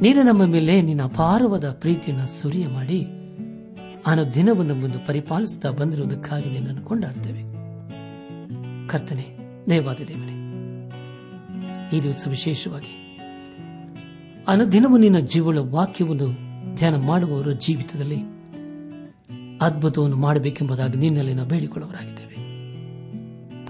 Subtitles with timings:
[0.00, 3.06] ನೀನು ನಮ್ಮ ಮೇಲೆ ನಿನ್ನ ಅಪಾರವಾದ ಪ್ರೀತಿಯನ್ನು ಸುರಿಯ ಮಾಡಿ
[4.06, 7.42] ಆನ ದಿನವನ್ನು ಮುಂದೆ ಪರಿಪಾಲಿಸುತ್ತಾ ಬಂದಿರುವುದಕ್ಕಾಗಿ ನಿನ್ನನ್ನು ಕೊಂಡಾಡ್ತೇವೆ.
[8.88, 9.38] ಕರ್ತನೆ
[9.70, 10.34] ದೇವಾದ ದೇವನೇ
[11.96, 12.92] ಈ ದಿವಸ ವಿಶೇಷವಾಗಿ
[14.48, 16.28] ಅನುದಿನವೂ ನಿನ್ನ ಜೀವಳ ವಾಕ್ಯವನ್ನು
[16.76, 18.20] ಧ್ಯಾನ ಮಾಡುವವರ ಜೀವಿತದಲ್ಲಿ
[19.62, 22.34] ಅದ್ಭುತವನ್ನು ಮಾಡಬೇಕೆಂಬುದಾಗಿ ನಿನ್ನಲ್ಲಿ ನಾವು ಬೇಡಿಕೊಳ್ಳುವರಾಗಿದ್ದೇವೆ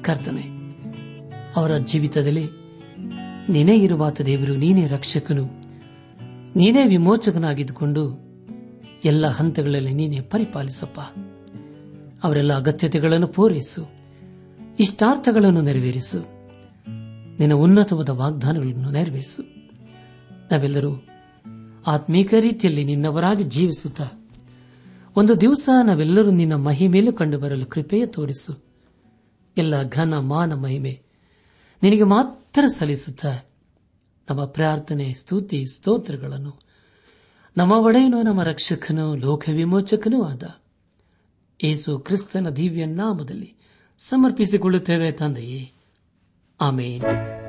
[0.03, 0.45] ಕರ್ತನೆ,
[1.57, 2.45] ಅವರ ಜೀವಿತದಲ್ಲಿ
[3.49, 5.64] ನೀನೇ ಇರುವಾತ ದೇವರು, ನೀನೇ ರಕ್ಷಕನು
[6.57, 8.19] ನೀನೇ ವಿಮೋಚಕನಾಗಿದ್ದುಕೊಂಡು
[9.05, 11.01] ಎಲ್ಲ ಹಂತಗಳಲ್ಲಿ ನೀನೇ ಪರಿಪಾಲಿಸಪ್ಪ.
[12.25, 13.91] ಅವರೆಲ್ಲ ಅಗತ್ಯತೆಗಳನ್ನು ಪೂರೈಸು.
[14.81, 16.19] ಇಷ್ಟಾರ್ಥಗಳನ್ನು ನೆರವೇರಿಸು.
[17.39, 19.43] ನಿನ್ನ ಉನ್ನತವಾದ ವಾಗ್ದಾನಗಳನ್ನು ನೆರವೇರಿಸು.
[20.53, 21.07] ನಾವೆಲ್ಲರೂ
[21.87, 24.31] ಆತ್ಮೀಕ ರೀತಿಯಲ್ಲಿ ನಿನ್ನವರಾಗಿ ಜೀವಿಸುತ್ತಾ,
[25.17, 28.65] ಒಂದು ದಿವಸ ನಾವೆಲ್ಲರೂ ನಿನ್ನ ಮಹಿಮೇಲೂ ಕಂಡು ಬರಲು ಕೃಪೆಯ ತೋರಿಸು.
[29.57, 31.03] ಎಲ್ಲ ಘನ ಮಾನ ಮಹಿಮೆ
[31.83, 33.54] ನಿನಗೆ ಮಾತ್ರ ಸಲ್ಲಿಸುತ್ತಾ
[34.31, 36.61] ನಮ್ಮ ಪ್ರಾರ್ಥನೆ, ಸ್ತುತಿ, ಸ್ತೋತ್ರಗಳನ್ನು.
[37.57, 40.43] ನಮ್ಮ ಒಡೆಯನು, ನಮ್ಮ ರಕ್ಷಕನು, ಲೋಕ ವಿಮೋಚಕನೂ ಆದ
[41.63, 43.55] ಏಸು ಕ್ರಿಸ್ತನ ದಿವ್ಯ ನಾಮದಲ್ಲಿ
[43.99, 45.73] ಸಮರ್ಪಿಸಿಕೊಳ್ಳುತ್ತೇವೆ ತಂದೆಯೇ.
[46.61, 47.44] ಆಮೇನ್.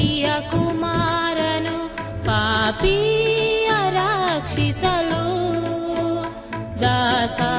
[0.00, 1.72] प्रिय कुमारनु
[2.26, 5.10] पापीय रक्षिसल
[6.82, 7.50] दशा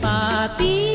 [0.00, 0.85] 爸比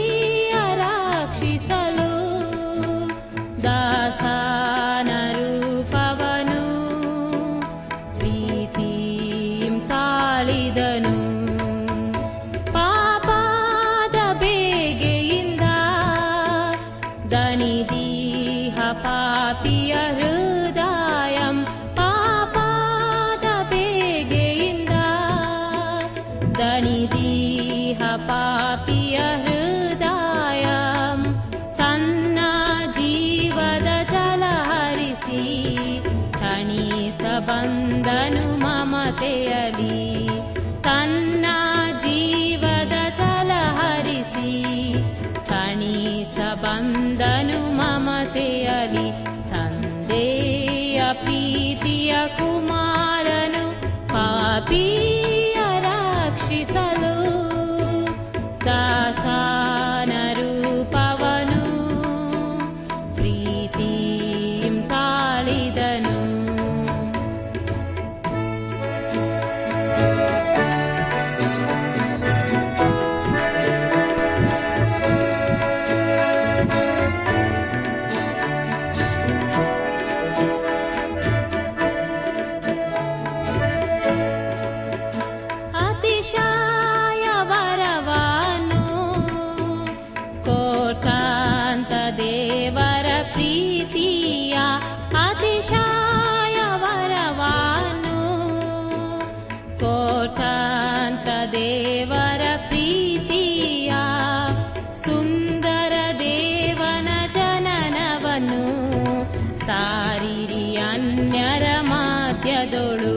[112.53, 113.13] ಮಾಧ್ಯದೊಳು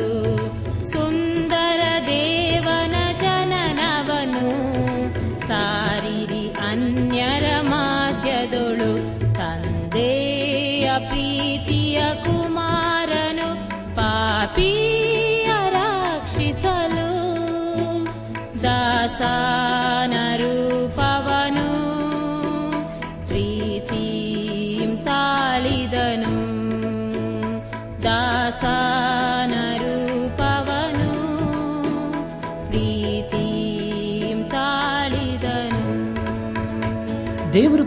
[0.84, 1.23] ಸುಂದರ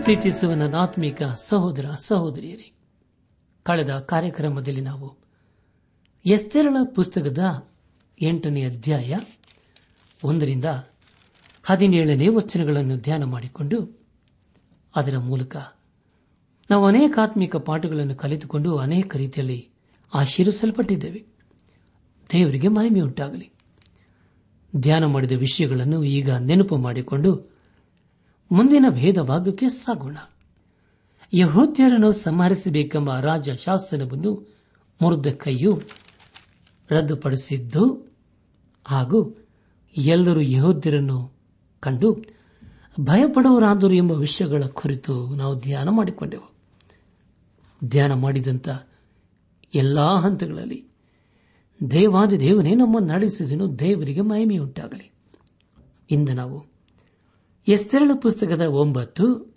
[0.08, 2.72] ಪ್ರೀತಿಸುವ ನನ್ನ ಆತ್ಮಿಕ ಸಹೋದರ, ಸಹೋದರಿಯರೇ,
[3.64, 5.18] ಕಳೆದ ಕಾರ್ಯಕ್ರಮದಲ್ಲಿ ನಾವು
[6.26, 7.68] ಎಸ್ತೆರಳ ಪುಸ್ತಕದ
[8.22, 9.16] ಎಂಟನೇ ಅಧ್ಯಾಯ
[10.24, 10.66] ಒಂದರಿಂದ
[11.64, 14.06] ಹದಿನೇಳನೇ ವಚನಗಳನ್ನು ಧ್ಯಾನ ಮಾಡಿಕೊಂಡು
[14.96, 15.56] ಅದರ ಮೂಲಕ
[16.70, 19.70] ನಾವು ಅನೇಕ ಆತ್ಮಿಕ ಪಾಠಗಳನ್ನು ಕಲಿತುಕೊಂಡು ಅನೇಕ ರೀತಿಯಲ್ಲಿ
[20.14, 21.26] ಆಶೀರ್ವಿಸಲ್ಪಟ್ಟಿದ್ದೇವೆ.
[22.34, 23.52] ದೇವರಿಗೆ ಮಹಿಮೆಯುಂಟಾಗಲಿ.
[24.78, 27.57] ಧ್ಯಾನ ಮಾಡಿದ ವಿಷಯಗಳನ್ನು ಈಗ ನೆನಪು ಮಾಡಿಕೊಂಡು
[28.52, 30.18] ಮುಂದಿನ ಭೇದ ಭಾಗಕ್ಕೆ ಸಾಗೋಣ.
[31.34, 34.56] ಯಹೋದ್ಯರನ್ನು ಸಂಹರಿಸಬೇಕೆಂಬ ರಾಜ ಶಾಸನವನ್ನು
[35.02, 35.82] ಮುರಿದ ಕೈಯು
[36.92, 38.12] ರದ್ದುಪಡಿಸಿದ್ದು
[38.86, 39.38] ಹಾಗೂ
[39.98, 41.34] ಎಲ್ಲರೂ ಯಹೋದ್ಯರನ್ನು
[41.80, 42.26] ಕಂಡು
[43.00, 46.54] ಭಯಪಡುವರಾದರು ಎಂಬ ವಿಷಯಗಳ ಕುರಿತು ನಾವು ಧ್ಯಾನ ಮಾಡಿಕೊಂಡೆವು.
[47.86, 48.70] ಧ್ಯಾನ ಮಾಡಿದಂಥ
[49.76, 50.88] ಎಲ್ಲಾ ಹಂತಗಳಲ್ಲಿ
[51.92, 55.12] ದೇವಾದ ದೇವನೇ ನಮ್ಮನ್ನು ನಡೆಸಿದನು, ದೇವರಿಗೆ ಮಹಿಮೆಯುಂಟಾಗಲಿ.
[56.10, 56.77] ಇಂದು ನಾವು
[57.68, 59.56] ಎಸ್ತೆರಳು ಪುಸ್ತಕದ ಒಂಬತ್ತು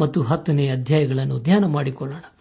[0.00, 2.34] ಮತ್ತು ಹತ್ತನೇ ಅಧ್ಯಾಯಗಳನ್ನು ಧ್ಯಾನ ಮಾಡಿಕೊಳ್ಳೋಣ.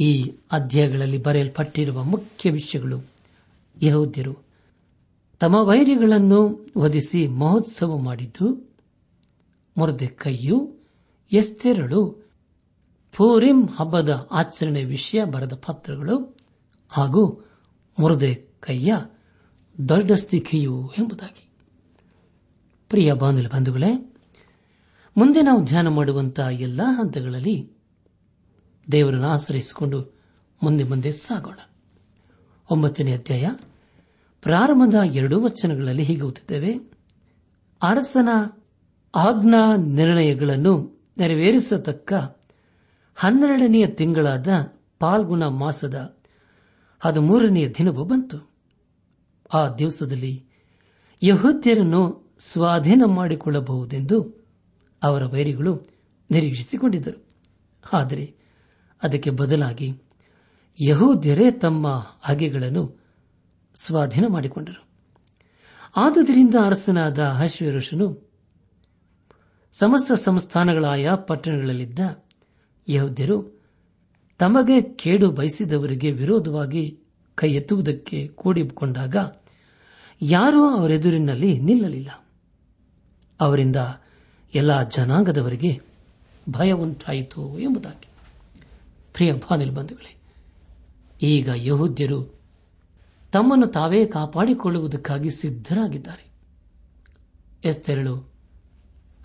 [0.00, 3.00] ಈ ಅಧ್ಯಾಯಗಳಲ್ಲಿ ಬರೆಯಲ್ಪಟ್ಟಿರುವ ಮುಖ್ಯ ವಿಷಯಗಳು
[3.82, 4.36] ಯಹೋದ್ಯರು
[5.40, 8.70] ತಮ್ಮ ವೈರಿಗಳನ್ನು ವಧಿಸಿ ಮಹೋತ್ಸವ ಮಾಡಿದ್ದು
[9.78, 10.74] ಮುರದೆ ಕೈಯು
[11.32, 12.30] ಎಸ್ತೆರಳು
[13.12, 16.36] ಫೋರಿಂ ಹಬ್ಬದ ಆಚರಣೆ ವಿಷಯ ಬರೆದ ಪತ್ರಗಳು
[16.88, 17.50] ಹಾಗೂ
[17.98, 18.94] ಮುರದೆ ಕೈಯ
[19.88, 21.51] ದೊಡ್ಡಸ್ತಿಕೆಯು ಎಂಬುದಾಗಿ.
[22.92, 24.14] ಪ್ರಿಯ ಬಾನುಲಿ ಬಂಧುಗಳೇ,
[25.16, 27.72] ಮುಂದೆ ನಾವು ಧ್ಯಾನ ಮಾಡುವಂತಹ ಎಲ್ಲಾ ಹಂತಗಳಲ್ಲಿ
[28.92, 30.18] ದೇವರನ್ನು ಆಶ್ರಯಿಸಿಕೊಂಡು
[30.62, 31.58] ಮುಂದೆ ಮುಂದೆ ಸಾಗೋಣ.
[32.70, 33.50] ಒಂಬತ್ತನೇ ಅಧ್ಯಾಯ,
[34.42, 36.78] ಪ್ರಾರಂಭದ ಎರಡು ವಚನಗಳಲ್ಲಿ ಹೀಗೆ ಓದುತ್ತೇವೆ
[37.82, 38.28] ಅರಸನ
[39.14, 42.12] ಆಜ್ಞಾ ನಿರ್ಣಯಗಳನ್ನು ನೆರವೇರಿಸತಕ್ಕ
[43.14, 44.48] ಹನ್ನೆರಡನೆಯ ತಿಂಗಳಾದ
[44.98, 46.18] ಪಾಲ್ಗುಣ ಮಾಸದ
[47.00, 48.50] ಹದಿಮೂರನೆಯ ದಿನವೂ ಬಂತು.
[49.54, 50.46] ಆ ದಿವಸದಲ್ಲಿ
[51.22, 54.46] ಯಹೋದ್ಯರನ್ನು ಸ್ವಾಧೀನ ಮಾಡಿಕೊಳ್ಳಬಹುದೆಂದು
[55.02, 55.86] ಅವರ ವೈರಿಗಳು
[56.30, 57.26] ನಿರೀಕ್ಷಿಸಿಕೊಂಡಿದ್ದರು.
[57.92, 58.34] ಆದರೆ
[59.02, 60.02] ಅದಕ್ಕೆ ಬದಲಾಗಿ
[60.86, 63.00] ಯಹೋದ್ಯರೇ ತಮ್ಮ ಹಗೆಗಳನ್ನು
[63.74, 64.88] ಸ್ವಾಧೀನ ಮಾಡಿಕೊಂಡರು.
[65.96, 68.32] ಆದುದರಿಂದ ಅರಸನಾದ ಹಶ್ವರುಷನು
[69.72, 71.98] ಸಮಸ್ತ ಸಂಸ್ಥಾನಗಳಾಯ ಪಟ್ಟಣಗಳಲ್ಲಿದ್ದ
[72.88, 73.62] ಯಹೋದ್ಯರು
[74.38, 77.00] ತಮಗೆ ಕೇಡು ಬಯಸಿದವರಿಗೆ ವಿರೋಧವಾಗಿ
[77.34, 79.16] ಕೈ ಎತ್ತುವುದಕ್ಕೆ ಕೂಡಿಕೊಂಡಾಗ
[80.22, 82.21] ಯಾರೂ ಅವರೆದುರಿನಲ್ಲಿ ನಿಲ್ಲಲಿಲ್ಲ.
[83.40, 83.76] ಅವರಿಂದ
[84.54, 85.80] ಎಲ್ಲ ಜನಾಂಗದವರಿಗೆ
[86.50, 88.08] ಭಯ ಉಂಟಾಯಿತು ಎಂಬುದಾಗಿ.
[89.12, 90.16] ಪ್ರಿಯ ಬಾನಿಲ್ ಬಂಧುಗಳೇ
[91.22, 92.40] ಈಗ ಯಹೂದ್ಯರು
[93.32, 96.32] ತಮ್ಮನ್ನು ತಾವೇ ಕಾಪಾಡಿಕೊಳ್ಳುವುದಕ್ಕಾಗಿ ಸಿದ್ಧರಾಗಿದ್ದಾರೆ.
[97.64, 98.32] ಎಸ್ತೆರಳು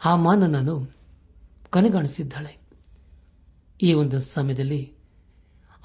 [0.05, 0.95] ಆ ಮಾನನನ್ನು
[1.69, 2.57] ಕೊನೆಗಾಣಿಸಿದ್ದಾಳೆ
[3.81, 4.93] ಈ ಒಂದು ಸಮಯದಲ್ಲಿ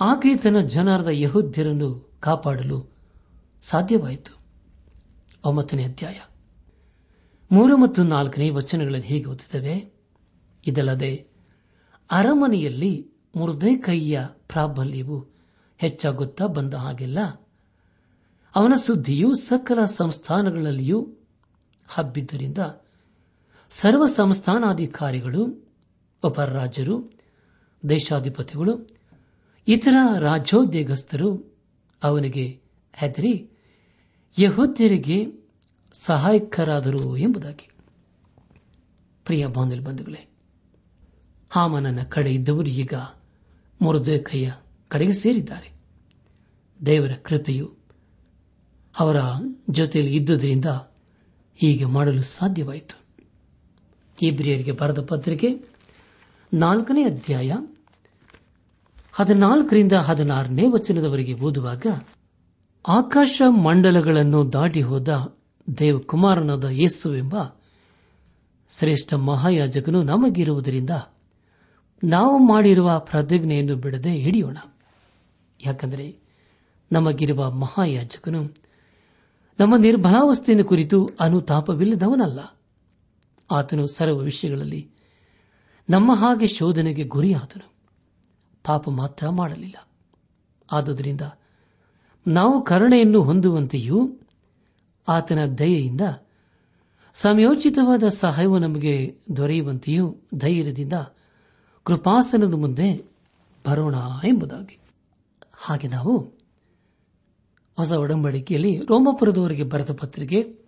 [0.00, 2.92] ಆಕೆ ತನ್ನ ಜನಾರದ ಯಹೂದ್ಯರನ್ನು ಕಾಪಾಡಲು
[3.62, 4.38] ಸಾಧ್ಯವಾಯಿತು.
[5.44, 6.20] ಒಂಬತ್ತನೇ ಅಧ್ಯಾಯ.
[7.52, 9.92] ಮೂರು ಮತ್ತು ನಾಲ್ಕನೇ ವಚನಗಳಲ್ಲಿ ಹೇಗೆ ಓದುತ್ತವೆ.
[10.66, 11.26] ಇದಲ್ಲದೆ
[12.10, 15.26] ಅರಮನೆಯಲ್ಲಿ ಮೂರನೇ ಕೈಯ ಪ್ರಾಬಲ್ಯವು
[15.78, 17.18] ಹೆಚ್ಚಾಗುತ್ತಾ ಬಂದ ಹಾಗೆಲ್ಲ
[18.54, 21.08] ಅವನ ಸುದ್ದಿಯು ಸಕಲ ಸಂಸ್ಥಾನಗಳಲ್ಲಿಯೂ
[21.88, 22.58] ಹಬ್ಬಿದ್ದರಿಂದ
[23.70, 25.44] ಸರ್ವ ಸಂಸ್ಥಾನಾಧಿಕಾರಿಗಳು
[26.24, 27.12] ಉಪರಾಜರು
[27.88, 28.88] ದೇಶಾಧಿಪತಿಗಳು,
[29.68, 31.56] ಇತರ ರಾಜ್ಯೋದ್ಯೋಗಸ್ಥರು
[32.02, 32.60] ಅವನಿಗೆ
[32.94, 33.50] ಹೆದರಿ
[34.38, 35.41] ಯಹೋದ್ಯರಿಗೆ
[35.92, 37.68] ಸಹಾಯಕರಾದರು ಎಂಬುದಾಗಿ.
[39.24, 40.28] ಪ್ರಿಯ ಬಂಧುಗಳೇ,
[41.50, 42.94] ಹಾಮನನ ಕಡೆ ಇದ್ದವರು ಈಗ
[43.82, 44.52] ಮುರುದೇ ಕೈಯ
[44.88, 45.72] ಕಡೆಗೆ ಸೇರಿದ್ದಾರೆ.
[46.86, 47.74] ದೇವರ ಕೃಪೆಯು
[48.98, 49.16] ಅವರ
[49.70, 50.64] ಜೊತೆಯಲ್ಲಿ ಇದ್ದುದರಿಂದ
[51.56, 53.02] ಹೀಗೆ ಮಾಡಲು ಸಾಧ್ಯವಾಯಿತು.
[54.22, 55.64] ಇಬ್ರಿಯರಿಗೆ ಬರೆದ ಪತ್ರಿಕೆ
[56.54, 57.52] ನಾಲ್ಕನೇ ಅಧ್ಯಾಯ
[59.12, 61.86] ಹದಿನಾಲ್ಕರಿಂದ ಹದಿನಾರನೇ ವಚನದವರೆಗೆ ಓದುವಾಗ
[62.88, 65.38] ಆಕಾಶ ಮಂಡಲಗಳನ್ನು ದಾಟಿ ಹೋದ
[65.78, 66.64] ದೇವಕುಮಾರನಾದ
[67.16, 67.36] ಎಂಬ
[68.78, 70.90] ಶ್ರೇಷ್ಠ ಮಹಾಯಾಜಕನು ನಮಗಿರುವುದರಿಂದ
[72.04, 74.58] ನಾವು ಮಾಡಿರುವ ಪ್ರತಿಜ್ಞೆಯನ್ನು ಬಿಡದೆ ಹಿಡಿಯೋಣ.
[75.66, 76.18] ಯಾಕಂದರೆ
[76.92, 78.56] ನಮಗಿರುವ ಮಹಾಯಾಜಕನು
[79.60, 82.40] ನಮ್ಮ ನಿರ್ಭಲಾವಸ್ಥೆಯನ್ನು ಕುರಿತು ಅನುತಾಪವಿಲ್ಲದವನಲ್ಲ.
[83.50, 84.90] ಆತನು ಸರ್ವ ವಿಷಯಗಳಲ್ಲಿ
[85.90, 87.72] ನಮ್ಮ ಹಾಗೆ ಶೋಧನೆಗೆ ಗುರಿಯಾದನು.
[88.64, 89.88] ಪಾಪ ಮಾತ್ರ ಮಾಡಲಿಲ್ಲ.
[90.72, 91.20] ಆದುದರಿಂದ
[92.26, 94.18] ನಾವು ಕರುಣೆಯನ್ನು ಹೊಂದುವಂತೆಯೂ
[95.08, 96.00] ಆತನ ದಯೆಯಿಂದ
[97.14, 100.92] ಸಮಯೋಚಿತವಾದ ಸಹಾಯವು ನಮಗೆ ದೊರೆಯುವಂತೆಯೂ ಧೈರ್ಯದಿಂದ
[101.84, 103.04] ಕೃಪಾಸನದ ಮುಂದೆ
[103.66, 103.94] ಬರೋಣ
[104.24, 104.78] ಎಂಬುದಾಗಿ.
[105.52, 106.18] ಹಾಗೆ ನಾವು
[107.76, 110.58] ಹೊಸ ಒಡಂಬಡಿಕೆಯಲ್ಲಿ ರೋಮಪುರದವರಿಗೆ ಬರೆದ ಪತ್ರಿಕೆ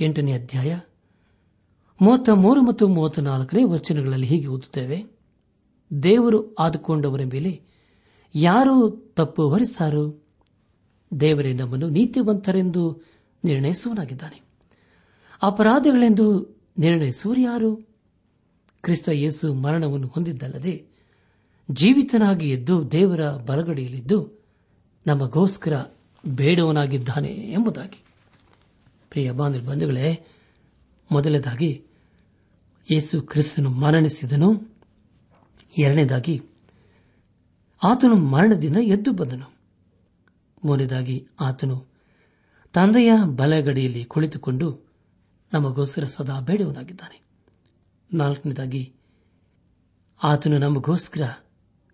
[0.00, 0.78] ಎಂಟನೇ ಅಧ್ಯಾಯ
[2.02, 5.04] ಮೂವತ್ತ ಮೂರು ಮತ್ತು ಮೂವತ್ತ ನಾಲ್ಕನೇ ವಚನಗಳಲ್ಲಿ ಹೀಗೆ ಓದುತ್ತೇವೆ.
[6.02, 7.62] ದೇವರು ಆದುಕೊಂಡವರ ಮೇಲೆ
[8.34, 10.26] ಯಾರು ತಪ್ಪು ಹೊರಿಸಾರು
[11.20, 14.42] ದೇವರೇ ನಮ್ಮನ್ನು ನೀತಿವಂತರೆಂದು ನಿರ್ಣಯಿಸುವನಾಗಿದ್ದಾನೆ
[15.42, 17.76] ಅಪರಾಧಗಳೆಂದು ನಿರ್ಣಯಿಸುವರು ಯಾರು
[18.82, 20.86] ಕ್ರಿಸ್ತ ಯೇಸು ಮರಣವನ್ನು ಹೊಂದಿದ್ದಲ್ಲದೆ
[21.70, 24.46] ಜೀವಿತನಾಗಿ ಎದ್ದು ದೇವರ ಬಲಗಡೆಯಲ್ಲಿದ್ದು
[25.06, 25.84] ನಮಗೋಸ್ಕರ
[26.26, 28.04] ಬೇಡವನಾಗಿದ್ದಾನೆ ಎಂಬುದಾಗಿ.
[29.10, 30.26] ಪ್ರಿಯ ಬಂಧುಗಳೇ,
[31.12, 31.84] ಮೊದಲನೇದಾಗಿ
[32.90, 34.76] ಯೇಸು ಕ್ರಿಸ್ತನು ಮರಣಿಸಿದನು.
[35.78, 36.42] ಎರಡನೇದಾಗಿ
[37.84, 39.54] ಆತನು ಮರಣದಿಂದ ಎದ್ದು ಬಂದನು.
[40.64, 41.95] ಮೂರನೇದಾಗಿ ಆತನು
[42.76, 44.92] ತಂದೆಯ ಬಲಗಡೆಯಲ್ಲಿ ಕುಳಿತುಕೊಂಡು
[45.52, 47.22] ನಮಗೋಸ್ಕರ ಸದಾ ಬೇಡವನಾಗಿದ್ದಾನೆ.
[48.14, 48.94] ನಾಲ್ಕನೇದಾಗಿ,
[50.22, 51.34] ಆತನು ನಮಗೋಸ್ಕರ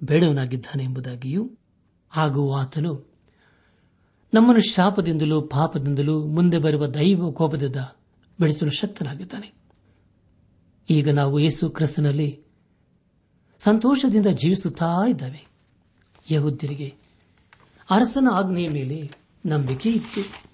[0.04, 1.50] ಬೇಡವನಾಗಿದ್ದಾನೆ ಎಂಬುದಾಗಿಯೂ,
[2.08, 3.14] ಹಾಗೂ ಆತನು
[4.34, 7.76] ನಮ್ಮನ್ನು ಶಾಪದಿಂದಲೂ ಪಾಪದಿಂದಲೂ ಮುಂದೆ ಬರುವ ದೈವ ಕೋಪದಿಂದ
[8.40, 9.52] ಬೆಳೆಸಲು ಶಕ್ತನಾಗಿದ್ದಾನೆ.
[10.90, 12.42] ಈಗ ನಾವು ಯೇಸು ಕ್ರಿಸ್ತನಲ್ಲಿ
[13.58, 15.46] ಸಂತೋಷದಿಂದ ಜೀವಿಸುತ್ತಾ ಇದ್ದಾವೆ.
[16.30, 16.94] ಯಹುದ್ಯರಿಗೆ
[17.90, 19.10] ಅರಸನ ಆಜ್ಞೆಯ ಮೇಲೆ
[19.46, 20.51] ನಂಬಿಕೆ ಇತ್ತು.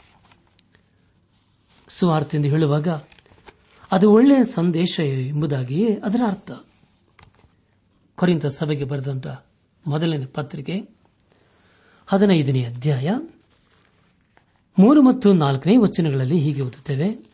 [1.89, 2.89] ಸ್ವಾರ್ಥ ಎಂದು ಹೇಳುವಾಗ
[3.93, 6.51] ಅದು ಒಳ್ಳೆಯ ಸಂದೇಶ ಎಂಬುದಾಗಿಯೇ ಅದರ ಅರ್ಥ.
[8.15, 9.27] ಕೊರಿಂತ ಸಭೆಗೆ ಬರೆದಂತ
[9.87, 10.89] ಮೊದಲನೇ ಪತ್ರಿಕೆ
[12.07, 13.09] ಹದಿನೈದನೇ ಅಧ್ಯಾಯ
[14.79, 17.31] ಮೂರು ಮತ್ತು ನಾಲ್ಕನೇ ವಚನಗಳಲ್ಲಿ ಹೀಗೆ ಓದುತ್ತೇವೆ.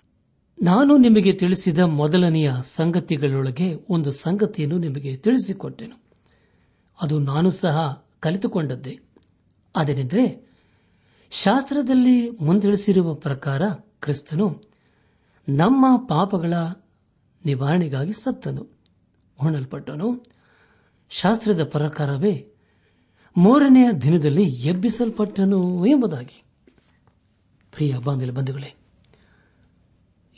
[0.63, 6.03] ನಾನು ನಿಮಗೆ ತಿಳಿಸಿದ ಮೊದಲನೆಯ ಸಂಗತಿಗಳೊಳಗೆ ಒಂದು ಸಂಗತಿಯನ್ನು ನಿಮಗೆ ತಿಳಿಸಿಕೊಟ್ಟೆನು.
[7.03, 9.01] ಅದು ನಾನು ಸಹ ಕಲಿತುಕೊಂಡದ್ದೇ.
[9.77, 10.55] ಅದೇನೆಂದರೆ
[11.31, 13.63] ಶಾಸ್ತ್ರದಲ್ಲಿ ಮುಂದಿಳಿಸಿರುವ ಪ್ರಕಾರ
[14.05, 14.63] ಕ್ರಿಸ್ತನು
[15.49, 16.55] ನಮ್ಮ ಪಾಪಗಳ
[17.47, 18.69] ನಿವಾರಣೆಗಾಗಿ ಸತ್ತನು,
[19.37, 20.25] ಹೊಣಲ್ಪಟ್ಟನು.
[21.11, 22.49] ಶಾಸ್ತ್ರದ ಪ್ರಕಾರವೇ
[23.37, 26.45] ಮೂರನೆಯ ದಿನದಲ್ಲಿ ಎಬ್ಬಿಸಲ್ಪಟ್ಟನು ಎಂಬುದಾಗಿ.
[27.73, 27.97] ಪ್ರಿಯ
[28.35, 28.75] ಬಂಧುಗಳೇ,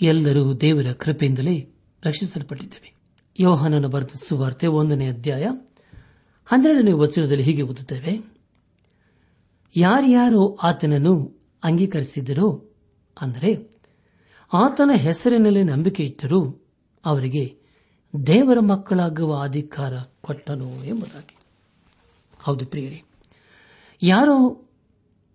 [0.01, 2.95] ಎಲ್ಲರೂ ದೇವರ ಕೃಪೆಯಿಂದಲೇ ರಕ್ಷಿಸಲ್ಪಟ್ಟಿದ್ದೇವೆ.
[3.41, 5.47] ಯೋಹಾನನ ಬರೆದ ಸುವಾರ್ತೆ ಒಂದನೇ ಅಧ್ಯಾಯ
[6.45, 8.37] ಹನ್ನೆರಡನೇ ವಚನದಲ್ಲಿ ಹೀಗೆ ಓದುತ್ತೇವೆ.
[9.77, 12.73] ಯಾರ್ಯಾರು ಆತನನ್ನು ಅಂಗೀಕರಿಸಿದರೋ
[13.21, 13.81] ಅಂದರೆ,
[14.53, 16.69] ಆತನ ಹೆಸರಿನಲ್ಲಿ ನಂಬಿಕೆ ಇಟ್ಟರೂ
[17.05, 17.59] ಅವರಿಗೆ
[18.27, 21.37] ದೇವರ ಮಕ್ಕಳಾಗುವ ಅಧಿಕಾರ ಕೊಟ್ಟನು ಎಂಬುದಾಗಿ.
[22.43, 23.03] ಹೌದು ಪ್ರಿಯರೇ,
[24.03, 24.67] ಯಾರು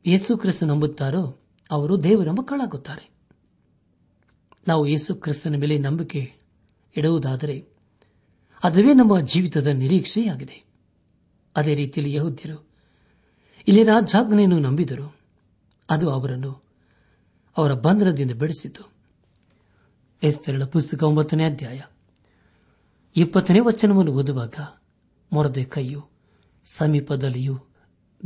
[0.06, 1.40] ಯೇಸು ಕ್ರಿಸ್ತ ನಂಬುತ್ತಾರೋ
[1.72, 3.12] ಅವರು ದೇವರ ಮಕ್ಕಳಾಗುತ್ತಾರೆ.
[4.68, 6.34] ನಾವು ಯೇಸು ಕ್ರಿಸ್ತನ ಮೇಲೆ ನಂಬಿಕೆ
[6.96, 7.66] ಇಡುವುದಾದರೆ
[8.64, 10.64] ಅದುವೇ ನಮ್ಮ ಜೀವಿತದ ನಿರೀಕ್ಷೆಯಾಗಿದೆ.
[11.56, 12.70] ಅದೇ ರೀತಿಯಲ್ಲಿ ಯಹುದ್ಯರು
[13.68, 15.16] ಇಲ್ಲಿ ರಾಜಾಜ್ಞೆಯನ್ನು ನಂಬಿದರು.
[15.90, 16.71] ಅದು ಅವರನ್ನು
[17.58, 18.84] ಅವರ ಬಂಧನದಿಂದ ಬಿಡಿಸಿತು.
[20.24, 21.82] ಎಸ್ತರಳ ಪುಸ್ತಕ ಒಂಬತ್ತನೇ ಅಧ್ಯಾಯ.
[23.16, 24.54] ಇಪ್ಪತ್ತನೇ ವಚನವನ್ನು ಓದುವಾಗ
[25.34, 26.10] ಮೊರದೆ ಕೈಯು
[26.66, 27.60] ಸಮೀಪದಲ್ಲಿಯೂ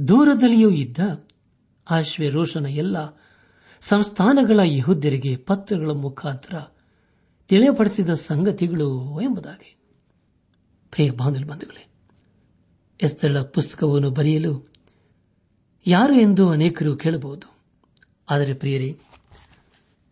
[0.08, 0.98] ದೂರದಲ್ಲಿಯೂ ಇದ್ದ
[2.30, 2.98] ರೋಷನ ಎಲ್ಲ
[3.82, 6.58] ಸಂಸ್ಥಾನಗಳ ಯಹುದ್ಯರಿಗೆ ಪತ್ರಗಳ ಮುಖಾಂತರ
[7.48, 9.78] ತಿಳಿಯಪಡಿಸಿದ ಸಂಗತಿಗಳು ಎಂಬುದಾಗಿ.
[10.92, 11.88] ಪ್ರಿಯ ಬಂಧುಗಳೇ
[13.02, 14.68] ಎಸ್ತಳ ಪುಸ್ತಕವನ್ನು ಬರೆಯಲು
[15.88, 17.55] ಯಾರು ಎಂದು ಅನೇಕರು ಕೇಳಬಹುದು.
[18.30, 19.00] ಆದರೆ ಪ್ರಿಯರೇ,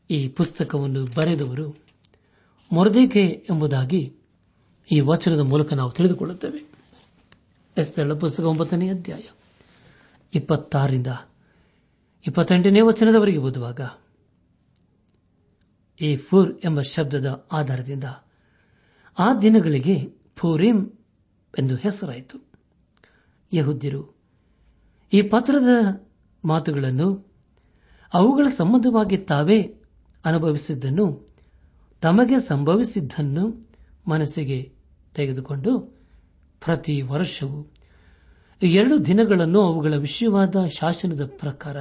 [0.10, 1.78] ಈ ಪುಸ್ತಕವನ್ನು ಬರೆದವರು
[2.72, 4.16] ಮೊರದೇಕೆ ಎಂಬುದಾಗಿ
[4.92, 6.74] ಈ ವಚನದ ಮೂಲಕ ನಾವು ತಿಳಿದುಕೊಳ್ಳುತ್ತೇವೆ.
[7.78, 9.22] ಎಸ್ತಳ ಪುಸ್ತಕ ಒಂಬತ್ತನೇ ಅಧ್ಯಾಯ,
[10.34, 11.08] ಇಪ್ಪತ್ತಾರರಿಂದ
[12.28, 13.82] ಇಪ್ಪತ್ತೆಂಟನೇ ವಚನದವರೆಗೆ ಓದುವಾಗ,
[16.02, 18.04] ಈ ಫುರ್ ಎಂಬ ಶಬ್ದದ ಆಧಾರದಿಂದ
[19.20, 20.86] ಆ ದಿನಗಳಿಗೆ ಫೂರಿಂ
[21.60, 22.38] ಎಂದು ಹೆಸರಾಯಿತು.
[23.54, 24.16] ಯಹುದ್ಯರು
[25.14, 25.70] ಈ ಪತ್ರದ
[26.46, 27.33] ಮಾತುಗಳನ್ನು
[28.14, 29.60] ಅವುಗಳ ಸಂಬಂಧವಾಗಿ ತಾವೇ
[30.26, 31.36] ಅನುಭವಿಸಿದ್ದನ್ನು,
[32.02, 33.46] ತಮಗೆ ಸಂಭವಿಸಿದ್ದನ್ನು
[34.08, 34.72] ಮನಸ್ಸಿಗೆ
[35.16, 35.80] ತೆಗೆದುಕೊಂಡು
[36.62, 37.72] ಪ್ರತಿ ವರ್ಷವೂ
[38.62, 41.78] ಎರಡು ದಿನಗಳನ್ನು ಅವುಗಳ ವಿಷಯವಾದ ಶಾಸನದ ಪ್ರಕಾರ,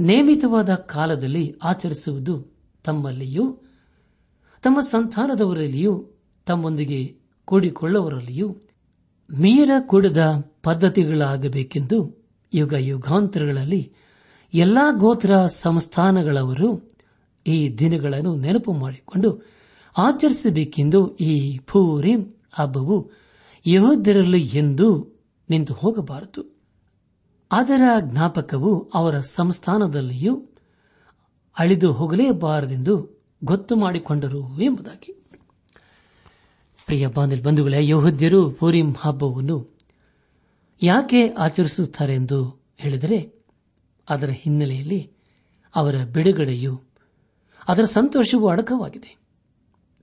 [0.00, 2.34] ನೇಮಿತವಾದ ಕಾಲದಲ್ಲಿ ಆಚರಿಸುವುದು
[2.84, 3.62] ತಮ್ಮಲ್ಲಿಯೂ,
[4.62, 6.08] ತಮ್ಮ ಸಂತಾನದವರಲ್ಲಿಯೂ,
[6.46, 8.48] ತಮ್ಮೊಂದಿಗೆ ಕೂಡಿಕೊಳ್ಳವರಲ್ಲಿಯೂ
[9.30, 10.22] ಮೀರ ಕೂಡದ
[10.62, 11.98] ಪದ್ಧತಿಗಳಾಗಬೇಕೆಂದು
[12.54, 13.92] ಯುಗ ಯುಗಾಂತರಗಳಲ್ಲಿ
[14.54, 16.90] ಎಲ್ಲಾ ಗೋತ್ರ ಸಂಸ್ಥಾನಗಳವರು
[17.46, 19.42] ಈ ದಿನಗಳನ್ನು ನೆನಪು ಮಾಡಿಕೊಂಡು
[19.98, 22.14] ಆಚರಿಸಬೇಕೆಂದು ಈ ಪೂರಿ
[22.52, 23.10] ಹಬ್ಬವು
[23.66, 25.18] ಯಹೋದ್ಯರಲ್ಲಿ ಎಂದು
[25.50, 26.56] ನಿಂತು ಹೋಗಬಾರದು.
[27.52, 30.46] ಅದರ ಜ್ಞಾಪಕವು ಅವರ ಸಂಸ್ಥಾನದಲ್ಲಿಯೂ
[31.58, 35.24] ಅಳಿದು ಹೋಗಲೇಬಾರದೆಂದು ಗೊತ್ತು ಮಾಡಿಕೊಂಡರು ಎಂಬುದಾಗಿ.
[36.86, 39.78] ಪ್ರಿಯ ಬಾಂಧಲ್ ಬಂಧುಗಳೇ, ಯಹೋದ್ಯರು ಪೂರಿಂ ಹಬ್ಬವನ್ನು
[40.82, 43.41] ಯಾಕೆ ಆಚರಿಸುತ್ತಾರೆ ಎಂದು ಹೇಳಿದರೆ
[44.08, 45.12] ಅದರ ಹಿನ್ನೆಲೆಯಲ್ಲಿ
[45.74, 46.82] ಅವರ ಬಿಡುಗಡೆಯು
[47.68, 49.18] ಅದರ ಸಂತೋಷವೂ ಅಡಕವಾಗಿದೆ.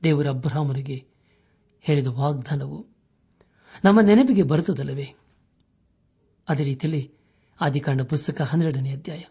[0.04, 1.08] ದೇವರ ಅಬ್ರಹಾಮನಿಗೆ
[1.82, 2.88] ಹೇಳಿದ ವಾಗ್ದಾನವು
[3.84, 5.14] ನಮ್ಮ ನೆನಪಿಗೆ ಬರುತ್ತದಲ್ಲವೇ?
[6.50, 7.12] ಅದೇ ರೀತಿಯಲ್ಲಿ
[7.62, 9.24] ಆದಿಕಾಂಡ ಪುಸ್ತಕ ಹನ್ನೆರಡನೇ ಅಧ್ಯಾಯ.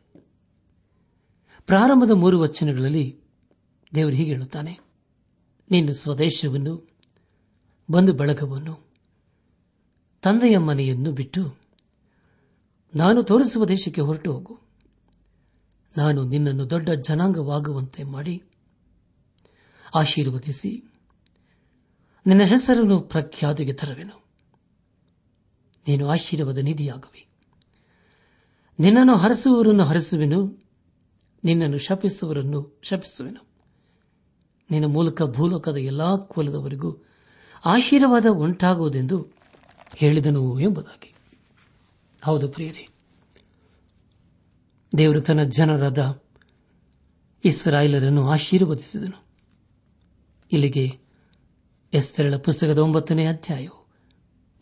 [1.67, 3.21] ಪ್ರಾರಂಭದ ಮೂರು ವಚನಗಳಲ್ಲಿ
[3.95, 4.79] ದೇವರು ಹೀಗೆ ಹೇಳುತ್ತಾನೆ
[5.71, 6.89] ನಿನ್ನ ಸ್ವದೇಶವನ್ನು,
[7.91, 8.93] ಬಂಧು ಬಳಗವನ್ನು,
[10.23, 11.58] ತಂದೆಯ ಮನೆಯನ್ನು ಬಿಟ್ಟು
[12.95, 14.59] ನಾನು ತೋರಿಸುವ ದೇಶಕ್ಕೆ ಹೊರಟು ಹೋಗು.
[15.97, 18.43] ನಾನು ನಿನ್ನನ್ನು ದೊಡ್ಡ ಜನಾಂಗವಾಗುವಂತೆ ಮಾಡಿ.
[19.95, 20.93] ಆಶೀರ್ವದಿಸಿ.
[22.27, 24.25] ನಿನ್ನ ಹೆಸರನ್ನು ಪ್ರಖ್ಯಾತಿಗೆ ತರುವೆನು.
[25.89, 27.29] ನೀನು ಆಶೀರ್ವಾದ ನಿಧಿಯಾಗುವೆ.
[28.79, 30.59] ನಿನ್ನನ್ನು ಹರಸುವವರನ್ನು ಹರಸುವೆನು.
[31.45, 33.49] ನಿನ್ನನ್ನು ಶಪಿಸುವವರನ್ನು ಶಪಿಸುವೆನು.
[34.71, 36.97] ನಿನ್ನ ಮೂಲಕ ಭೂಲೋಕದ ಎಲ್ಲಾ ಕುಲದವರಿಗೂ
[37.65, 39.27] ಆಶೀರ್ವಾದ ಉಂಟಾಗುವುದೆಂದು
[39.97, 41.08] ಹೇಳಿದನು ಎಂಬುದಾಗಿ.
[42.25, 42.89] ಹೌದು ಪ್ರಿಯರಿ.
[44.99, 46.23] ದೇವರು ತನ್ನ ಜನರಾದ
[47.45, 49.25] ಇಸ್ರಾಯಿಲರನ್ನು ಆಶೀರ್ವದಿಸಿದನು.
[50.53, 50.99] ಇಲ್ಲಿಗೆ
[51.93, 53.89] ಎಸ್ತೆರಳ ಪುಸ್ತಕದ ಒಂಬತ್ತನೇ ಅಧ್ಯಾಯವು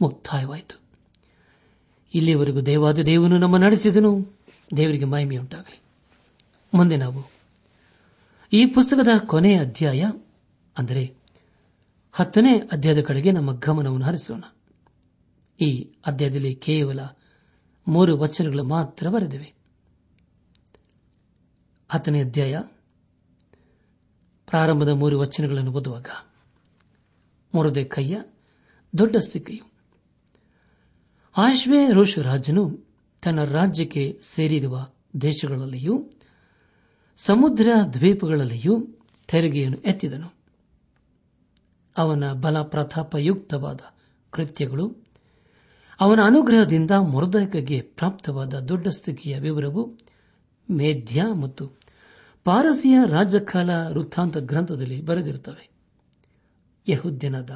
[0.00, 0.80] ಮುಕ್ತಾಯವಾಯಿತು.
[2.14, 4.38] ಇಲ್ಲಿಯವರೆಗೂ ದೇವಾದ ದೇವನು ನಮ್ಮ ನಡೆಸಿದನು.
[4.76, 5.82] ದೇವರಿಗೆ ಮಹಿಮೆಯುಂಟಾಗಲಿ.
[6.74, 7.30] ಮುಂದೆ ನಾವು
[8.52, 10.04] ಈ ಪುಸ್ತಕದ ಕೊನೆಯ ಅಧ್ಯಾಯ,
[10.78, 11.14] ಅಂದರೆ
[12.12, 14.42] ಹತ್ತನೇ ಅಧ್ಯಾಯದ ಕಡೆಗೆ ನಮ್ಮ ಗಮನವನ್ನು ಹರಿಸೋಣ.
[15.60, 17.00] ಈ ಅಧ್ಯಾಯದಲ್ಲಿ ಕೇವಲ
[17.88, 19.54] ಮೂರು ವಚನಗಳು ಮಾತ್ರ ಬರೆದಿವೆ.
[21.88, 22.60] ಹತ್ತನೇ ಅಧ್ಯಾಯ,
[24.46, 26.06] ಪ್ರಾರಂಭದ ಮೂರು ವಚನಗಳನ್ನು ಓದುವಾಗ
[27.54, 28.20] ಮೊರದೆ ಕೈಯ
[28.98, 29.72] ದೊಡ್ಡ ಸ್ಥಿತಿಯು
[31.36, 32.86] ಆಶ್ವೇ ರೋಷು ರಾಜನು
[33.22, 36.10] ತನ್ನ ರಾಜ್ಯಕ್ಕೆ ಸೇರಿರುವ ದೇಶಗಳಲ್ಲಿಯೂ,
[37.16, 38.88] ಸಮುದ್ರ ದ್ವೀಪಗಳಲ್ಲಿಯೂ
[39.28, 40.34] ತೆರಿಗೆಯನ್ನು ಎತ್ತಿದನು.
[41.98, 43.80] ಅವನ ಬಲ ಪ್ರತಾಪಯುಕ್ತವಾದ
[44.30, 45.05] ಕೃತ್ಯಗಳು
[46.00, 49.98] ಅವನ ಅನುಗ್ರಹದಿಂದ ಮೊರದಕಗೆ ಪ್ರಾಪ್ತವಾದ ದೊಡ್ಡ ಸ್ಥಿತಿಯ ವಿವರವು
[50.70, 51.72] ಮೇಧ್ಯ ಮತ್ತು
[52.44, 55.70] ಪಾರಸಿಯ ರಾಜಕಾಲ ವೃತ್ತಾಂತ ಗ್ರಂಥದಲ್ಲಿ ಬರೆದಿರುತ್ತವೆ.
[56.88, 57.50] ಯಹುದ್ಯನಾದ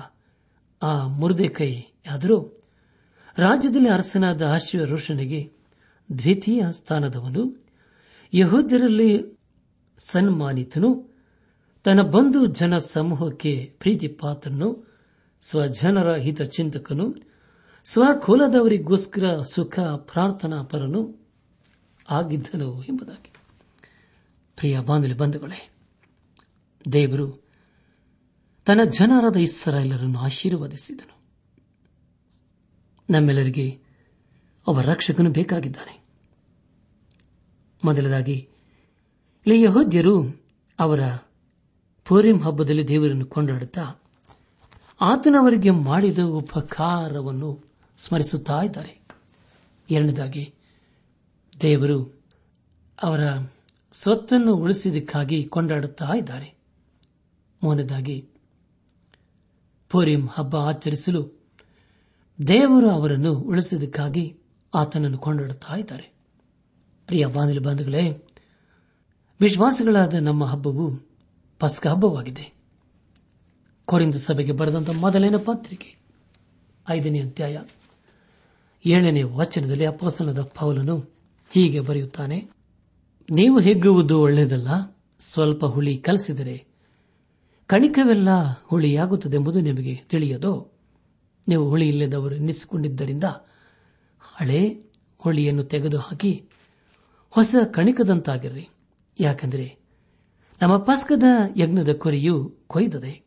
[0.83, 2.63] ಆ ಮುರುದೆಕೈ ಆದರೂ
[3.39, 5.53] ರಾಜ್ಯದಲ್ಲಿ ಅರಸನಾದ ಆಶ್ವ ರೋಷನಿಗೆ
[6.19, 7.67] ದ್ವಿತೀಯ ಸ್ಥಾನದವನು.
[8.35, 9.39] ಯಹೋದ್ಯರಲ್ಲಿ
[9.99, 11.19] ಸನ್ಮಾನಿತನು.
[11.85, 14.99] ತನ್ನ ಬಂಧು ಜನ ಸಮೂಹಕ್ಕೆ ಪ್ರೀತಿ ಪಾತ್ರನು
[15.43, 17.30] ಸ್ವಜನರ ಹಿತಚಿಂತಕನು.
[17.85, 21.29] ಸ್ವಕುಲದವರಿಗೋಸ್ಕರ ಸುಖ, ಪ್ರಾರ್ಥನಾ ಪರನು
[22.11, 23.33] ಆಗಿದ್ದನು ಎಂಬುದಾಗಿ.
[24.57, 25.71] ಪ್ರಿಯ ಬಾಂಧವ್ಯ ಬಂಧುಗಳೇ,
[26.93, 27.49] ದೇವರು
[28.67, 31.21] ತನ್ನ ಜನರಾದ ಇಸ್ರಾಯೇಲರನ್ನು ಆಶೀರ್ವದಿಸಿದನು.
[33.11, 33.81] ನಮ್ಮೆಲ್ಲರಿಗೆ
[34.67, 36.05] ಅವರ ರಕ್ಷಕನು ಬೇಕಾಗಿದ್ದಾನೆ.
[37.85, 38.49] ಮೊದಲದಾಗಿ,
[39.47, 39.67] ಇಲ್ಲಿ
[40.79, 41.01] ಅವರ
[42.05, 43.95] ಪೂರಿಂ ಹಬ್ಬದಲ್ಲಿ ದೇವರನ್ನು ಕೊಂಡಾಡುತ್ತಾ
[45.01, 47.70] ಆತನವರಿಗೆ ಮಾಡಿದ ಉಪಕಾರವನ್ನು
[48.01, 49.01] ಸ್ಮರಿಸುತ್ತಾ ಇದ್ದಾರೆ.
[49.91, 50.55] ಎರಡನೇದಾಗಿ,
[51.61, 52.23] ದೇವರು
[53.03, 53.21] ಅವರ
[53.93, 56.55] ಸ್ವತ್ತನ್ನು ಉಳಿಸಿದ್ದಕ್ಕಾಗಿ ಕೊಂಡಾಡುತ್ತಾ ಇದ್ದಾರೆ.
[57.63, 58.29] ಮೂರನೇದಾಗಿ
[59.91, 61.41] ಪೂರಿಂ ಹಬ್ಬ ಆಚರಿಸಲು
[62.47, 64.39] ದೇವರು ಅವರನ್ನು ಉಳಿಸಿದ್ದಕ್ಕಾಗಿ
[64.75, 66.13] ಆತನನ್ನು ಕೊಂಡಾಡುತ್ತಾ ಇದ್ದಾರೆ.
[67.07, 68.25] ಪ್ರಿಯ ಬಾಂಧವ ಬಾಂಧುಗಳೇ
[69.41, 71.09] ವಿಶ್ವಾಸಗಳಾದ ನಮ್ಮ ಹಬ್ಬವು
[71.59, 72.55] ಪಸ್ಕ ಹಬ್ಬವಾಗಿದೆ.
[73.85, 75.97] ಕೊರಿಂದ ಸಭೆಗೆ ಬರೆದಂತಹ ಮೊದಲನೇ ಪತ್ರಿಕೆ,
[76.89, 77.59] ಐದನೇ ಅಧ್ಯಾಯ
[78.85, 80.99] ಏಳನೇ ವಚನದಲ್ಲಿ ಅಪ್ಪಸನದ ಪೌಲನು
[81.51, 82.51] ಹೀಗೆ ಬರೆಯುತ್ತಾನೆ,
[83.31, 84.69] ನೀವು ಹೆಗ್ಗುವುದು ಒಳ್ಳೆಯದಲ್ಲ,
[85.19, 86.67] ಸ್ವಲ್ಪ ಹುಳಿ ಕಲಸಿದರೆ
[87.67, 88.29] ಕಣಿಕವೆಲ್ಲ
[88.65, 90.71] ಹುಳಿಯಾಗುತ್ತದೆ ಎಂಬುದು ನಿಮಗೆ ತಿಳಿಯದೋ?
[91.49, 93.25] ನೀವು ಹುಳಿ ಇಲ್ಲದವರು ಎನ್ನಿಸಿಕೊಂಡಿದ್ದರಿಂದ
[94.21, 96.49] ಹಳೆ ಹುಳಿಯನ್ನು ತೆಗೆದುಹಾಕಿ
[97.31, 98.69] ಹೊಸ ಕಣಿಕದಂತಾಗಿರ್ರಿ.
[99.21, 99.79] ಯಾಕೆಂದರೆ
[100.63, 101.23] ನಮ್ಮ ಪಸ್ಕದ
[101.57, 103.23] ಯಜ್ಞದ ಕೊರೆಯು ಕೊಯ್ದದೆ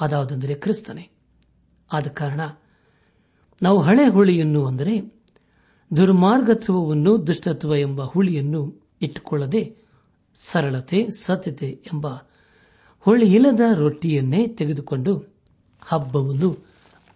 [0.00, 1.10] ಅದಾವುದೆಂದರೆ ಕ್ರಿಸ್ತನೆ.
[1.92, 2.40] ಆದ ಕಾರಣ
[3.64, 5.14] ನಾವು ಹಳೆ ಹುಳಿಯನ್ನು ಅಂದರೆ
[5.96, 9.76] ದುರ್ಮಾರ್ಗತ್ವವನ್ನು, ದುಷ್ಟತ್ವ ಎಂಬ ಹುಳಿಯನ್ನು ಇಟ್ಟುಕೊಳ್ಳದೆ
[10.34, 12.06] ಸರಳತೆ, ಸತ್ಯತೆ ಎಂಬ
[13.00, 15.34] ಹುಳಿ ಇಲ್ಲದ ರೊಟ್ಟಿಯನ್ನೇ ತೆಗೆದುಕೊಂಡು
[15.80, 16.66] ಹಬ್ಬವನ್ನು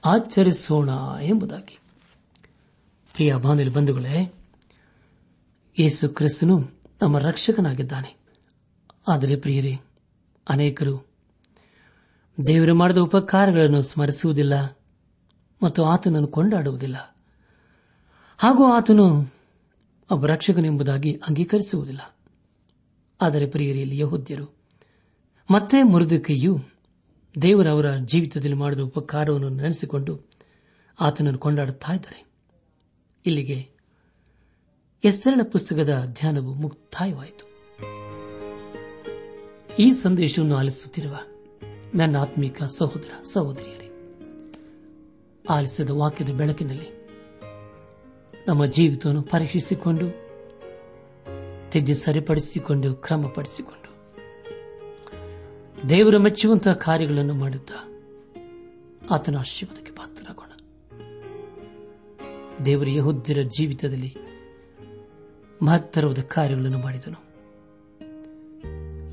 [0.04, 0.90] ಆಚರಿಸೋಣ
[1.22, 1.78] ಎಂಬುದಾಗಿ.
[3.14, 4.34] ಪ್ರಿಯ ಬಾಂಧವ್ಯ ಬಂಧುಗಳೇ,
[5.78, 6.70] ಯೇಸು ಕ್ರಿಸ್ತನು
[7.02, 8.16] ನಮ್ಮ ರಕ್ಷಕನಾಗಿದ್ದಾನೆ.
[9.08, 9.78] ಆದರೆ ಪ್ರಿಯರೇ,
[10.48, 11.06] ಅನೇಕರು
[12.46, 14.77] ದೇವರು ಮಾಡಿದ ಉಪಕಾರಗಳನ್ನು ಸ್ಮರಿಸುವುದಿಲ್ಲ.
[15.62, 17.16] ಮತ್ತು ಆತನನ್ನು ಕೊಂಡಾಡುವುದಿಲ್ಲ.
[18.38, 19.34] ಹಾಗೂ ಆತನು
[20.10, 22.16] ಒಬ್ಬ ರಕ್ಷಕನೆಂಬುದಾಗಿ ಅಂಗೀಕರಿಸುವುದಿಲ್ಲ.
[23.20, 24.56] ಆದರೆ ಪ್ರಿಯರಿಯಲ್ಲಿ ಯಹೋದ್ಯರು,
[25.50, 26.58] ಮತ್ತೆ ಮುರಿದುಕೈಯು
[27.42, 30.20] ದೇವರವರ ಜೀವಿತದಲ್ಲಿ ಮಾಡಿದ ಉಪಕಾರವನ್ನು ನೆನೆಸಿಕೊಂಡು
[31.00, 31.92] ಆತನನ್ನು ಕೊಂಡಾಡುತ್ತಾ
[33.26, 33.68] ಇಲ್ಲಿಗೆ
[35.04, 37.48] ಎಸ್ತರಳ ಪುಸ್ತಕದ ಧ್ಯಾನವು ಮುಕ್ತಾಯವಾಯಿತು.
[39.78, 41.16] ಈ ಸಂದೇಶವನ್ನು ಆಲಿಸುತ್ತಿರುವ
[41.94, 43.87] ನನ್ನ ಆತ್ಮಿಕ ಸಹೋದರ, ಸಹೋದರಿಯರೇ
[45.48, 46.98] ಆಲಿಸಿದ ವಾಕ್ಯದ ಬೆಳಕಿನಲ್ಲಿ
[48.48, 50.28] ನಮ್ಮ ಜೀವಿತವನ್ನು ಪರೀಕ್ಷಿಸಿಕೊಂಡು,
[51.70, 53.88] ತಿದ್ದಿ ಸರಿಪಡಿಸಿಕೊಂಡು, ಕ್ರಮಪಡಿಸಿಕೊಂಡು,
[55.88, 57.74] ದೇವರ ಮೆಚ್ಚುವಂತಹ ಕಾರ್ಯಗಳನ್ನು ಮಾಡುತ್ತಾ
[59.10, 60.50] ಆತನ ಆಶೀರ್ವಾದಕ್ಕೆ ಪಾತ್ರರಾಗೋಣ.
[62.64, 64.16] ದೇವರ ಯಹುದ್ಯರ ಜೀವಿತದಲ್ಲಿ
[65.62, 67.28] ಮಹತ್ತರವಾದ ಕಾರ್ಯಗಳನ್ನು ಮಾಡಿದನು.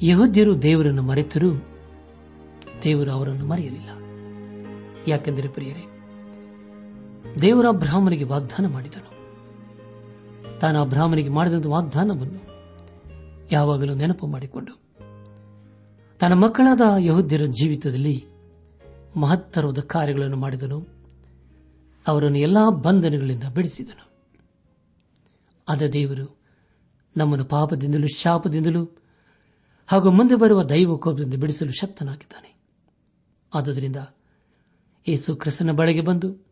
[0.06, 1.56] ಯಹುದ್ಯರು ದೇವರನ್ನು ಮರೆತರೂ
[2.84, 3.90] ದೇವರು ಅವರನ್ನು ಮರೆಯಲಿಲ್ಲ.
[5.08, 5.95] ಯಾಕೆಂದರೆ ಪ್ರಿಯರೇ
[7.42, 9.12] ದೇವರ ಬ್ರಾಹ್ಮಣಿಗೆ ವಾಗ್ದಾನ ಮಾಡಿದನು.
[10.60, 12.42] ತಾನು ಆ ಬ್ರಾಹ್ಮಣಿಗೆ ಮಾಡಿದಂಥ ವಾಗ್ದಾನವನ್ನು
[13.52, 14.74] ಯಾವಾಗಲೂ ನೆನಪು ಮಾಡಿಕೊಂಡು,
[16.20, 18.26] ತನ್ನ ಮಕ್ಕಳಾದ ಯಹುದ್ಯರ ಜೀವಿತದಲ್ಲಿ
[19.18, 20.88] ಮಹತ್ತರವಾದ ಕಾರ್ಯಗಳನ್ನು ಮಾಡಿದನು.
[22.08, 24.06] ಅವರನ್ನು ಎಲ್ಲಾ ಬಂಧನಗಳಿಂದ ಬಿಡಿಸಿದನು.
[25.68, 26.40] ಅದ ದೇವರು
[27.18, 28.98] ನಮ್ಮನ್ನು ಪಾಪದಿಂದಲೂ ಶಾಪದಿಂದಲೂ
[29.88, 32.56] ಹಾಗೂ ಮುಂದೆ ಬರುವ ದೈವ ಕೋಪದಿಂದ ಬಿಡಿಸಲು ಶಕ್ತನಾಗಿದ್ದಾನೆ.
[33.56, 33.96] ಆದುದರಿಂದ
[35.08, 36.46] ಯೇಸು ಕ್ರಿಸ್ತನ ಬಳಿಗೆ ಬಂದು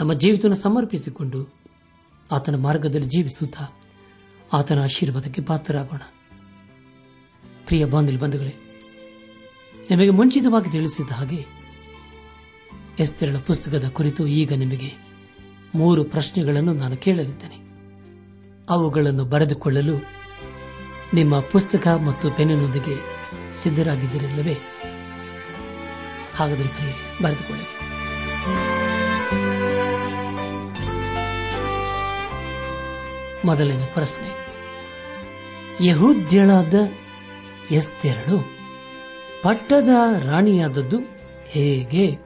[0.00, 1.54] ನಮ್ಮ ಜೀವಿತವನ್ನು ಸಮರ್ಪಿಸಿಕೊಂಡು
[2.32, 3.80] ಆತನ ಮಾರ್ಗದಲ್ಲಿ ಜೀವಿಸುತ್ತಾ
[4.52, 5.98] ಆತನ ಆಶೀರ್ವಾದಕ್ಕೆ ಪಾತ್ರರಾಗೋಣ.
[7.66, 8.54] ಪ್ರಿಯ ಬಂಧುಗಳೇ,
[9.90, 11.46] ನಿಮಗೆ ಮುಂಚಿತವಾಗಿ ತಿಳಿಸಿದ ಹಾಗೆ
[12.98, 14.92] ಎಸ್ತೆರಳ ಪುಸ್ತಕದ ಕುರಿತು ಈಗ ನಿಮಗೆ
[15.74, 17.56] ಮೂರು ಪ್ರಶ್ನೆಗಳನ್ನು ನಾನು ಕೇಳಲಿದ್ದೇನೆ.
[18.70, 19.96] ಅವುಗಳನ್ನು ಬರೆದುಕೊಳ್ಳಲು
[21.14, 22.96] ನಿಮ್ಮ ಪುಸ್ತಕ ಮತ್ತು ಪೆನ್ನಿನೊಂದಿಗೆ
[23.54, 24.56] ಸಿದ್ಧರಾಗಿದ್ದಿರಲಿಲ್ಲವೇ
[26.34, 27.79] ಹಾಗಾದರೆ ಬರೆದುಕೊಳ್ಳಿ.
[33.44, 34.50] ಮೊದಲನೇ ಪ್ರಶ್ನೆ.
[35.86, 36.74] ಯಹೂದ್ಯಳಾದ
[37.70, 38.38] ಎಸ್ತೆರಳು
[39.42, 39.88] ಪಟ್ಟದ
[40.24, 40.98] ರಾಣಿಯಾದದ್ದು
[41.46, 42.18] ಹೇಗೆ?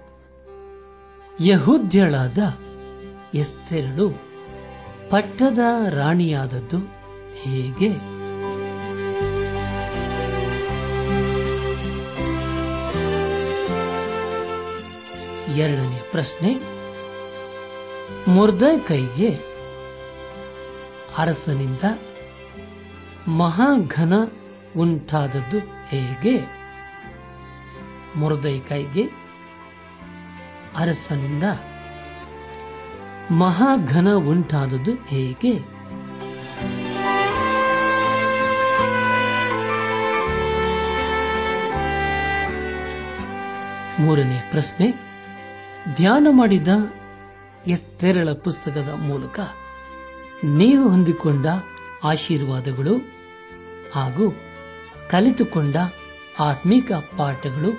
[1.40, 2.38] ಯಹೂದ್ಯಳಾದ
[3.35, 4.11] ಎಸ್ತೆರಳು
[5.11, 6.79] ಪಟ್ಟದ ರಾಣಿಯಾದದ್ದು
[7.35, 8.14] ಹೇಗೆ?
[15.59, 16.55] ಎರಡನೇ ಪ್ರಶ್ನೆ.
[18.29, 19.53] ಮುರ್ದ ಕೈಗೆ
[21.18, 21.83] ಅರಸನಿಂದ
[23.29, 24.12] ಮಹಾಘನ
[24.77, 26.40] ಉಂಟಾದದ್ದು ಹೇಗೆ?
[28.16, 29.05] ಮುರದೈ ಕೈಗೆ
[30.77, 31.44] ಅರಸನಿಂದ
[33.31, 35.74] ಮಹಾಘನ ಉಂಟಾದದ್ದು ಹೇಗೆ?
[44.03, 44.90] ಮೂರನೇ ಪ್ರಶ್ನೆ.
[45.94, 46.68] ಧ್ಯಾನ ಮಾಡಿದ
[47.66, 49.40] ಎಸ್ತೆರಳ ಪುಸ್ತಕದ ಮೂಲಕ
[50.42, 51.46] ನೀವು ಹೊಂದಿಕೊಂಡ
[52.04, 52.94] ಆಶೀರ್ವಾದಗಳು
[53.92, 54.30] ಹಾಗೂ
[55.10, 55.76] ಕಲಿತುಕೊಂಡ
[56.40, 57.70] ಆತ್ಮಿಕ ಪಾಠಗಳು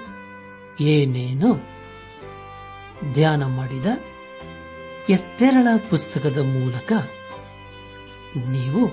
[0.79, 1.75] ಏನೇನು?
[3.13, 3.85] ಧ್ಯಾನ ಮಾಡಿದ
[5.09, 6.93] ಎಸ್ತೆರಳ ಪುಸ್ತಕದ ಮೂಲಕ
[8.47, 8.87] ನೀವು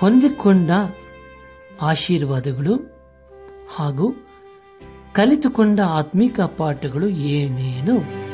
[0.00, 0.70] ಹೊಂದಿಕೊಂಡ
[1.82, 2.74] ಆಶೀರ್ವಾದಗಳು
[3.76, 4.06] ಹಾಗೂ
[5.12, 8.25] ಕಲಿತುಕೊಂಡ ಆತ್ಮಿಕ ಪಾಠಗಳು ಏನೇನು?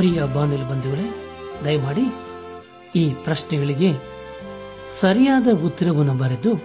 [0.00, 1.14] ಪ್ರಿಯ ಬಾನುಲಿ ಬಂಧುಗಳೇ,
[1.64, 2.00] ದಯಮಾಡಿ
[2.96, 3.92] ಈ ಪ್ರಶ್ನೆಗಳಿಗೆ
[5.00, 6.62] ಸರಿಯಾದ ಉತ್ತರವನ್ನು ಬರೆದು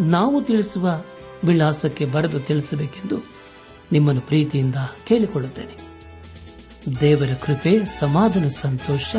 [0.00, 1.02] ನಾವು ತಿಳಿಸುವ
[1.44, 3.18] ವಿಳಾಸಕ್ಕೆ ಬರೆದು ತಿಳಿಸಬೇಕೆಂದು
[3.92, 4.74] ನಿಮ್ಮನ್ನು ಪ್ರೀತಿಯಿಂದ
[5.06, 5.76] ಕೇಳಿಕೊಳ್ಳುತ್ತೇನೆ.
[7.00, 9.16] ದೇವರ ಕೃಪೆ, ಸಮಾಧಾನ, ಸಂತೋಷ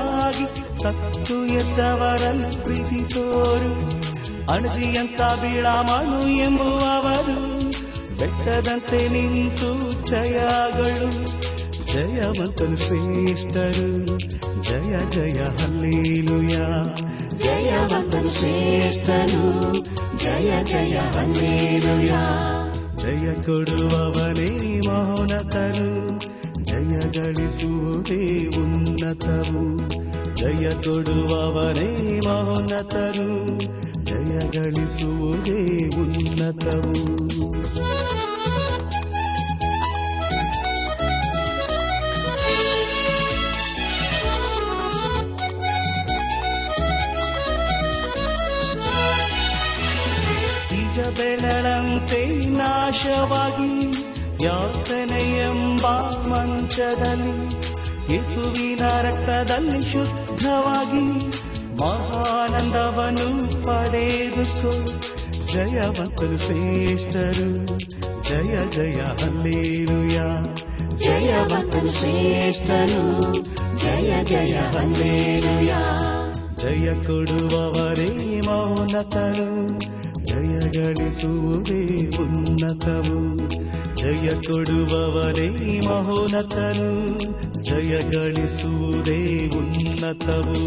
[0.02, 0.46] ನಂಬಿಗಸ್ತನಾಗಿ
[0.82, 3.70] ಸತ್ತು ಎದ್ದವರನ್ನು ಪ್ರೀತಿ ತೋರು
[4.52, 7.36] ಅಣಜಿಯಂತ ಬೀಳಾಮಣು ಎಂಬುವವರು
[8.18, 9.70] ಬೆಟ್ಟದಂತೆ ನಿಂತು
[10.08, 11.10] ಜಯಗಳು
[11.92, 13.88] ಜಯವಂತನು ಶ್ರೇಷ್ಠರು
[14.62, 16.56] ಜಯ ಜಯ ಹಲ್ಲೇಲುಯ
[17.44, 19.42] ಜಯವಂತನು ಶ್ರೇಷ್ಠನು
[20.24, 22.12] ಜಯ ಜಯ ಹಲ್ಲೇಲುಯ
[23.02, 24.50] ಜಯ ಕೊಡುವವನೇ
[24.88, 25.90] ಮಹೋನತರು
[26.92, 29.88] ಜಯ ಗಳಿಸುವುದೇ ಉನ್ನತವು
[30.36, 33.58] ಜಯ ಕೊಡುವವನೇ ಮಹೋನ್ನತರು.
[34.04, 37.22] ಜಯ ಗಳಿಸುವುದೇ ಉನ್ನತವು
[50.70, 53.86] ಬೀಜ ಬೆಳಳಂತೆ ನಾಶವಾಗಿ
[54.44, 55.84] ಯಾತನೆಯೆಂಬ
[56.30, 57.34] ಮಂಚದಲ್ಲಿ
[58.12, 61.04] ಯೇಸುವಿನ ರಕ್ತದಲ್ಲಿ ಶುದ್ಧವಾಗಿ
[61.82, 63.28] ಮಹಾನಂದವನ್ನು
[63.66, 64.72] ಪಡೆದುಕೋ
[65.52, 67.48] ಜಯವಂತರು ಶ್ರೇಷ್ಠರು
[68.28, 70.18] ಜಯ ಜಯ ಹಲ್ಲೇಲುಯ
[71.04, 73.02] ಜಯವಂತನು ಶ್ರೇಷ್ಠನು
[73.84, 75.72] ಜಯ ಜಯ ಹಲ್ಲೇಲುಯ
[76.62, 78.10] ಜಯ ಕೊಡುವವರೇ
[78.46, 79.50] ಮೌನತರು
[80.24, 81.80] ಜಯ ಗಳಿಸುವುದೇ
[82.18, 83.20] ಉನ್ನತವು
[84.02, 85.48] ಜಯ ಕೊಡುವವರೇ
[85.86, 86.92] ಮಹೋನ್ನತರು
[87.62, 89.18] ಜಯ ಗಳಿಸುವುದೇ
[89.58, 90.60] ಉನ್ನತವು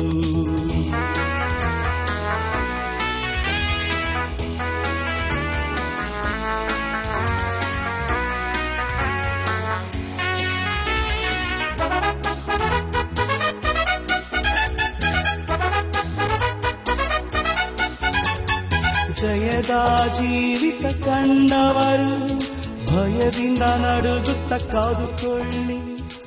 [19.13, 19.73] ಜಯದ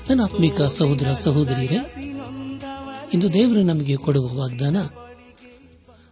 [0.08, 1.76] ನನ್ನ ಆತ್ಮಿಕ ಸಹೋದರ ಸಹೋದರಿಯರೇ,
[3.14, 4.76] ಇಂದು ದೇವರು ನಮಗೆ ಕೊಡುವ ವಾಗ್ದಾನ,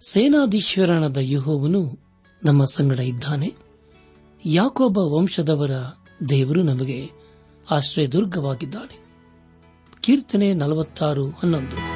[0.09, 1.99] ಸೇನಾಧೀಶ್ವರನಾದ ಯುಹೋವನು
[2.45, 3.53] ನಮ್ಮ ಸಂಗಡ ಇದ್ದಾನೆ.
[4.45, 5.71] ಯಾಕೊಬ್ಬ ವಂಶದವರ
[6.29, 7.11] ದೇವರು ನಮಗೆ
[7.71, 9.07] ಆಶ್ರಯದುರ್ಗವಾಗಿದ್ದಾನೆ.
[10.01, 11.96] ಕೀರ್ತನೆ ನಲವತ್ತಾರು ಹನ್ನೊಂದು.